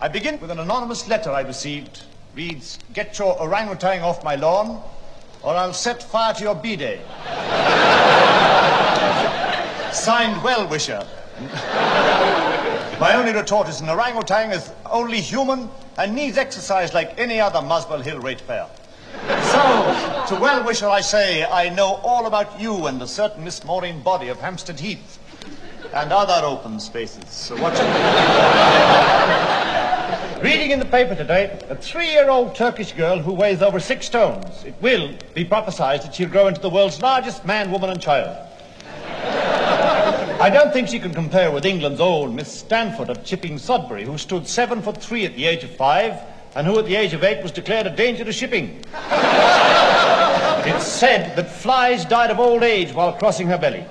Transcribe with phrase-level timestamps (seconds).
[0.00, 2.04] I begin with an anonymous letter I received.
[2.36, 4.80] Reads, get your orangutan off my lawn,
[5.42, 7.00] or I'll set fire to your bidet.
[9.92, 11.04] Signed, well-wisher.
[13.00, 17.60] my only retort is an orangutan is only human and needs exercise like any other
[17.60, 18.68] Muswell Hill ratepayer.
[19.26, 19.58] So,
[20.28, 24.28] to well-wisher I say, I know all about you and a certain Miss Maureen Body
[24.28, 25.18] of Hampstead Heath
[25.92, 27.28] and other open spaces.
[27.28, 29.64] So watch it.
[30.48, 34.64] Reading in the paper today, a three-year-old Turkish girl who weighs over six stones.
[34.64, 38.34] It will be prophesied that she'll grow into the world's largest man, woman, and child.
[40.40, 44.16] I don't think she can compare with England's own Miss Stanford of Chipping Sodbury, who
[44.16, 46.18] stood seven foot three at the age of five,
[46.54, 48.82] and who at the age of eight was declared a danger to shipping.
[48.94, 53.84] it's said that flies died of old age while crossing her belly.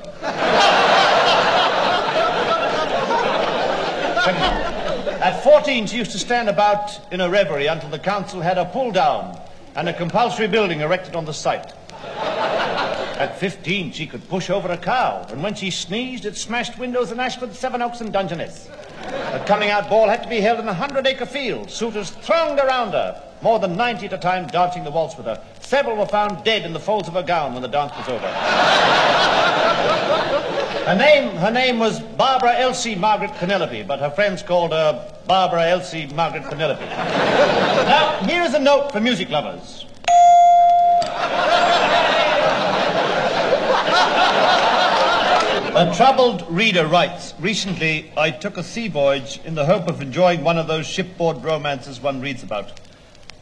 [5.28, 8.64] At 14, she used to stand about in a reverie until the council had a
[8.64, 9.38] pull down
[9.76, 11.74] and a compulsory building erected on the site.
[11.92, 17.12] At 15, she could push over a cow, and when she sneezed, it smashed windows
[17.12, 18.70] in Ashford, Sevenoaks, and Dungeness.
[19.02, 21.70] The coming out ball had to be held in a hundred acre field.
[21.70, 25.44] Suitors thronged around her, more than 90 at a time dancing the waltz with her.
[25.60, 30.07] Several were found dead in the folds of her gown when the dance was over.
[30.88, 35.68] Her name, her name was Barbara Elsie Margaret Penelope, but her friends called her Barbara
[35.68, 36.86] Elsie Margaret Penelope.
[36.86, 39.86] now, here is a note for music lovers.
[45.76, 50.42] A troubled reader writes, Recently I took a sea voyage in the hope of enjoying
[50.42, 52.80] one of those shipboard romances one reads about.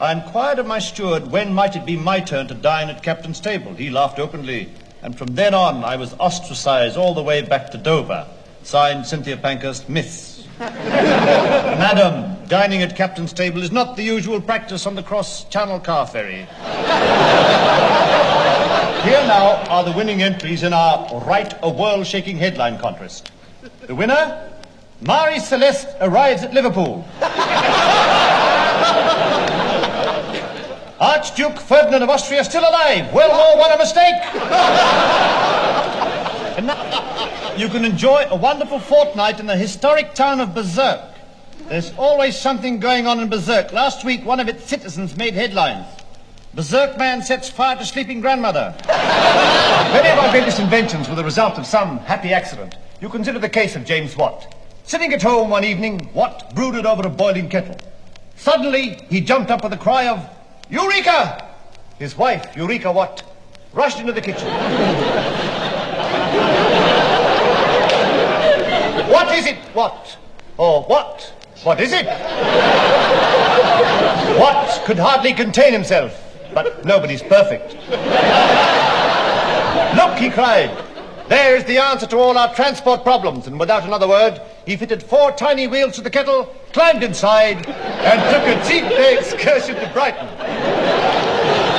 [0.01, 3.39] I inquired of my steward when might it be my turn to dine at Captain's
[3.39, 3.75] table.
[3.75, 4.71] He laughed openly,
[5.05, 8.27] and from then on I was ostracized all the way back to Dover.
[8.63, 10.47] Signed Cynthia Pankhurst, Miss.
[10.59, 16.07] Madam, dining at Captain's table is not the usual practice on the cross channel car
[16.07, 16.47] ferry.
[19.03, 23.31] Here now are the winning entries in our Write a World Shaking Headline Contest.
[23.85, 24.51] The winner,
[25.01, 27.05] Marie Celeste arrives at Liverpool.
[31.25, 33.11] Archduke Ferdinand of Austria still alive.
[33.11, 33.27] More
[33.57, 34.13] what a mistake.
[36.55, 41.01] and now you can enjoy a wonderful fortnight in the historic town of Berserk.
[41.67, 43.73] There's always something going on in Berserk.
[43.73, 45.87] Last week, one of its citizens made headlines.
[46.53, 48.75] Berserk man sets fire to sleeping grandmother.
[48.87, 52.75] Many of our greatest inventions were the result of some happy accident.
[53.01, 54.55] You consider the case of James Watt.
[54.83, 57.77] Sitting at home one evening, Watt brooded over a boiling kettle.
[58.35, 60.34] Suddenly, he jumped up with a cry of,
[60.69, 61.53] Eureka!
[61.99, 63.23] His wife, Eureka Watt,
[63.73, 64.47] rushed into the kitchen.
[69.09, 70.17] what is it, Watt?
[70.57, 71.33] Oh, what?
[71.63, 72.05] What is it?
[74.39, 76.21] Watt could hardly contain himself.
[76.53, 77.73] But nobody's perfect.
[79.95, 80.71] Look, he cried.
[81.27, 83.47] There's the answer to all our transport problems.
[83.47, 88.21] And without another word, he fitted four tiny wheels to the kettle, climbed inside, and
[88.33, 90.27] took a cheap day excursion to Brighton.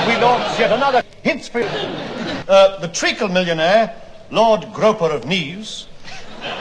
[0.06, 3.94] We launched yet another hints for uh, the treacle millionaire,
[4.30, 5.86] Lord Groper of Neves,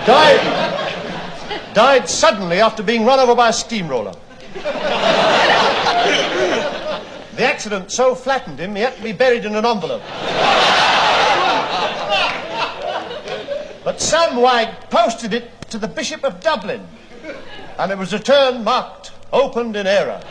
[0.06, 4.14] died, died suddenly after being run over by a steamroller.
[7.36, 10.02] The accident so flattened him, he had to be buried in an envelope.
[13.84, 16.88] but some wag posted it to the Bishop of Dublin,
[17.78, 20.22] and it was returned marked opened in error.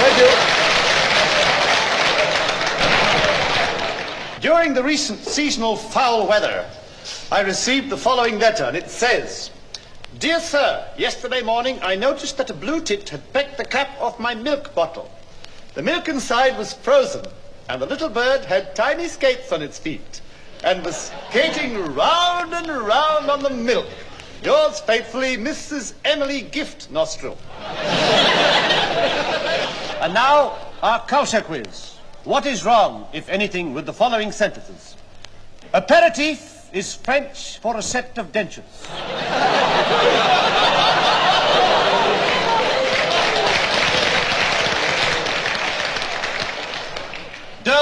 [0.00, 0.30] Thank you.
[4.40, 6.68] During the recent seasonal foul weather,
[7.30, 9.52] I received the following letter, and it says,
[10.18, 14.18] Dear sir, yesterday morning I noticed that a blue tit had pecked the cap off
[14.18, 15.08] my milk bottle.
[15.74, 17.24] The milk inside was frozen,
[17.68, 20.20] and the little bird had tiny skates on its feet,
[20.62, 23.86] and was skating round and round on the milk.
[24.42, 25.94] Yours faithfully, Mrs.
[26.04, 27.38] Emily Gift Nostril.
[30.00, 31.96] and now, our culture quiz.
[32.24, 34.96] What is wrong, if anything, with the following sentences?
[35.72, 38.64] Aperitif is French for a set of dentures.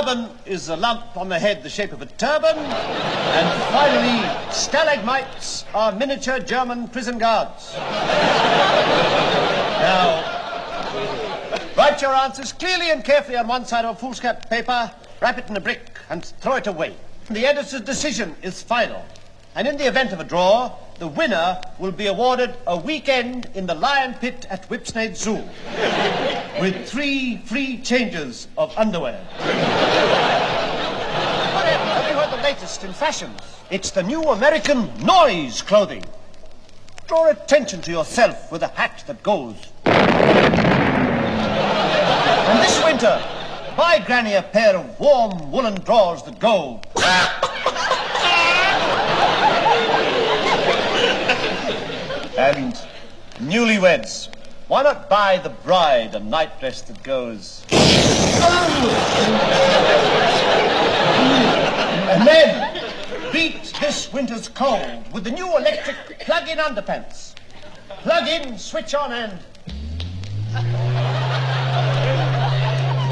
[0.04, 2.56] Durban is a lump on the head the shape of a turban.
[2.56, 7.72] And finally, stalagmites are miniature German prison guards.
[9.78, 10.24] now,
[11.76, 14.90] write your answers clearly and carefully on one side of foolscap paper,
[15.20, 16.96] wrap it in a brick, and throw it away.
[17.30, 19.04] The editor's decision is final.
[19.54, 20.72] And in the event of a draw,
[21.02, 25.42] the winner will be awarded a weekend in the Lion Pit at Whipsnade Zoo
[26.60, 29.20] with three free changes of underwear.
[31.98, 33.40] Have you heard the latest in fashions?
[33.68, 36.04] It's the new American noise clothing.
[37.08, 39.56] Draw attention to yourself with a hat that goes.
[39.86, 40.52] And
[42.62, 43.20] this winter,
[43.76, 46.80] buy Granny a pair of warm woolen drawers that go.
[52.42, 52.74] And
[53.38, 54.28] newlyweds,
[54.66, 57.64] why not buy the bride a nightdress that goes?
[62.10, 62.82] and then
[63.32, 67.34] beat this winter's cold with the new electric plug-in underpants.
[68.02, 69.38] Plug in, switch on, and.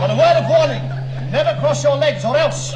[0.00, 0.82] But a word of warning:
[1.30, 2.72] never cross your legs, or else.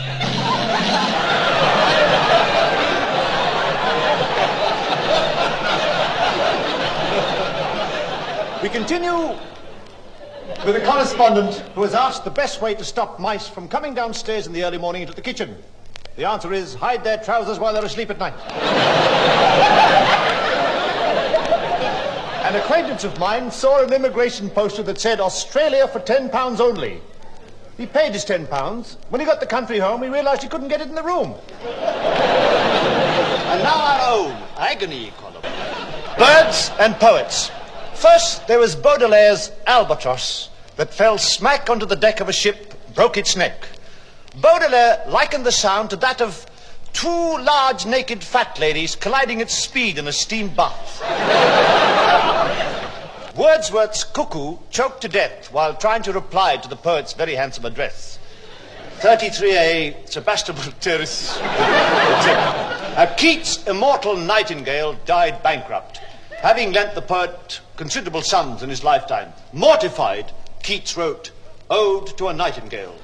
[8.65, 9.37] We continue
[10.65, 14.47] with a correspondent who has asked the best way to stop mice from coming downstairs
[14.47, 15.59] in the early morning into the kitchen.
[16.17, 18.33] The answer is hide their trousers while they're asleep at night.
[22.47, 27.03] An acquaintance of mine saw an immigration poster that said Australia for £10 only.
[27.77, 28.97] He paid his £10.
[29.11, 31.35] When he got the country home, he realized he couldn't get it in the room.
[31.69, 35.43] and now our own agony column.
[36.17, 37.51] Birds and poets.
[38.05, 43.17] First, there was Baudelaire's Albatross that fell smack onto the deck of a ship, broke
[43.17, 43.67] its neck.
[44.43, 46.45] Baudelaire likened the sound to that of
[46.93, 51.01] two large naked fat ladies colliding at speed in a steam bath.
[53.39, 58.19] Wordsworth's cuckoo choked to death while trying to reply to the poet's very handsome address.
[58.99, 61.39] 33A, Sebastopol Terrace.
[61.39, 65.94] uh, Keats' immortal nightingale died bankrupt,
[66.45, 69.33] having lent the poet considerable sums in his lifetime.
[69.55, 70.31] Mortified,
[70.63, 71.31] Keats wrote,
[71.71, 72.93] Ode to a Nightingale.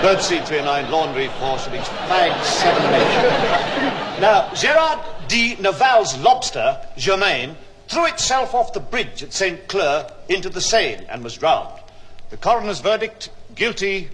[0.00, 2.94] Birdseed 39, laundry 4 shillings, fag 7 and
[4.16, 4.20] 8.
[4.22, 7.54] Now, Gerard de Nerval's lobster, Germain,
[7.88, 9.68] threw itself off the bridge at St.
[9.68, 11.78] Clair into the Seine and was drowned.
[12.30, 14.08] The coroner's verdict, guilty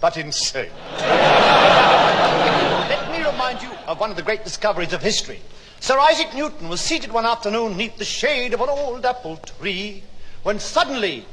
[0.00, 0.72] but insane.
[0.98, 5.40] Let me remind you of one of the great discoveries of history.
[5.80, 10.02] Sir Isaac Newton was seated one afternoon neath the shade of an old apple tree
[10.42, 11.24] when suddenly,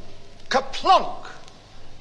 [0.50, 1.25] kaplonk,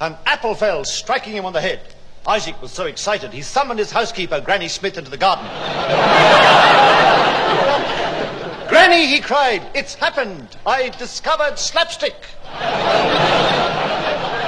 [0.00, 1.80] an apple fell, striking him on the head.
[2.26, 5.44] Isaac was so excited, he summoned his housekeeper, Granny Smith, into the garden.
[8.68, 10.56] Granny, he cried, it's happened.
[10.66, 12.16] I discovered slapstick.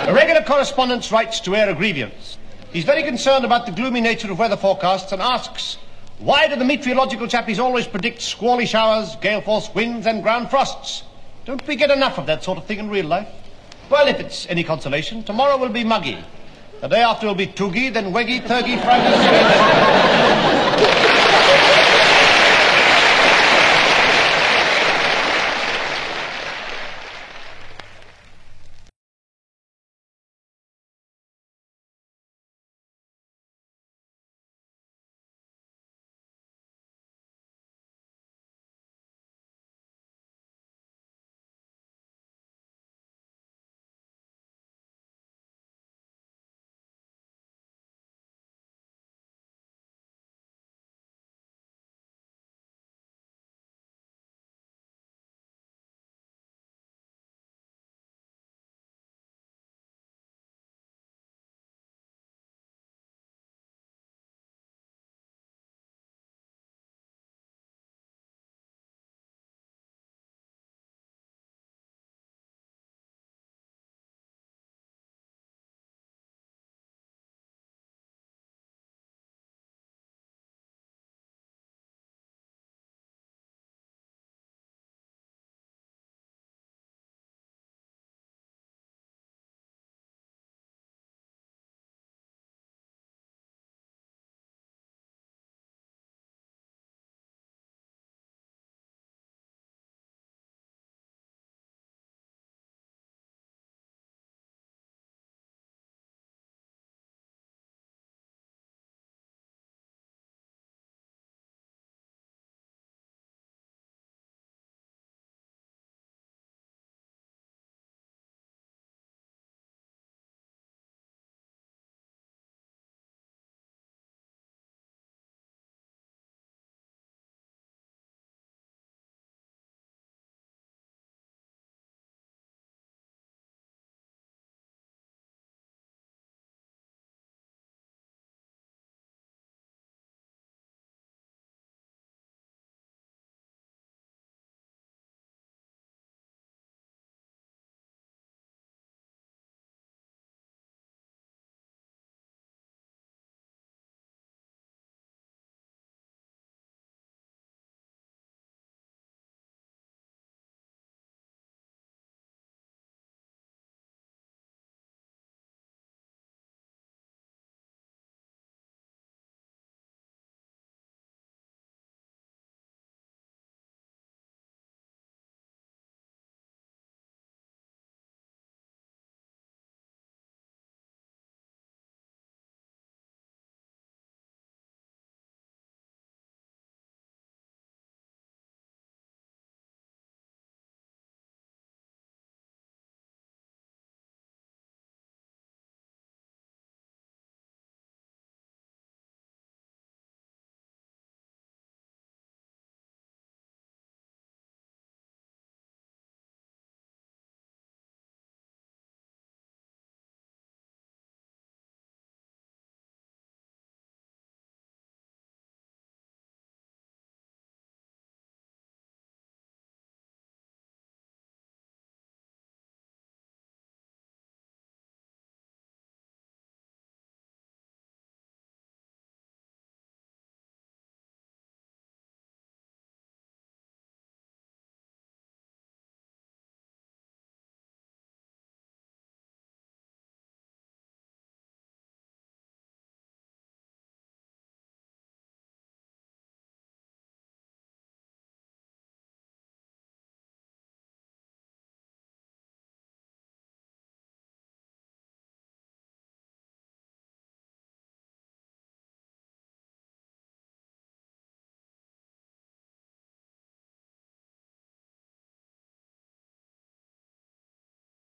[0.08, 2.38] A regular correspondent writes to air a grievance.
[2.72, 5.78] He's very concerned about the gloomy nature of weather forecasts and asks,
[6.18, 11.02] why do the meteorological chappies always predict squally showers, gale force winds, and ground frosts?
[11.44, 13.28] Don't we get enough of that sort of thing in real life?
[13.90, 16.24] Well, if it's any consolation, tomorrow will be muggy.
[16.80, 20.65] The day after will be toogie, then weggy, turkey, fraggy,